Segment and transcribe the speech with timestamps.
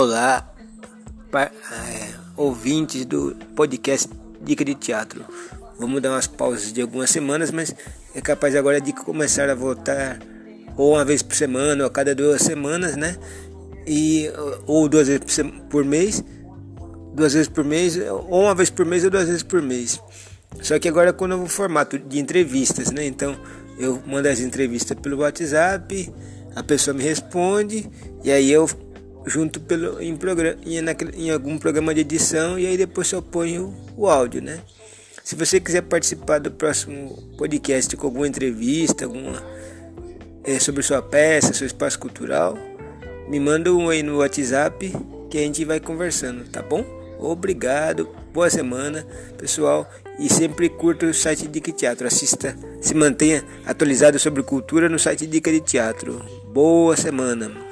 [0.00, 0.48] Olá,
[1.34, 4.08] é, ouvintes do podcast
[4.40, 5.24] Dica de Teatro.
[5.76, 7.74] Vamos dar umas pausas de algumas semanas, mas
[8.14, 10.20] é capaz agora de começar a voltar
[10.76, 13.16] ou uma vez por semana, ou a cada duas semanas, né?
[13.84, 14.30] E,
[14.68, 16.22] ou duas vezes por mês,
[17.12, 20.00] duas vezes por mês, ou uma vez por mês ou duas vezes por mês.
[20.62, 23.04] Só que agora com o novo formato de entrevistas, né?
[23.04, 23.36] Então
[23.76, 26.14] eu mando as entrevistas pelo WhatsApp,
[26.54, 27.90] a pessoa me responde
[28.22, 28.68] e aí eu
[29.26, 30.78] junto pelo, em, programa, em,
[31.26, 34.60] em algum programa de edição e aí depois eu ponho o, o áudio, né?
[35.22, 39.42] Se você quiser participar do próximo podcast com alguma entrevista, alguma
[40.42, 42.56] é, sobre sua peça, seu espaço cultural,
[43.28, 44.90] me manda um aí no WhatsApp
[45.30, 46.82] que a gente vai conversando, tá bom?
[47.18, 49.86] Obrigado, boa semana, pessoal,
[50.18, 52.06] e sempre curta o site Dica de Teatro.
[52.06, 56.24] Assista, se mantenha atualizado sobre cultura no site Dica de Teatro.
[56.52, 57.67] Boa semana.